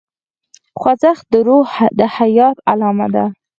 خوځښت 0.79 1.25
د 1.33 1.33
روح 1.47 1.69
د 1.99 1.99
حیات 2.15 2.57
علامه 2.69 3.07
ده. 3.15 3.25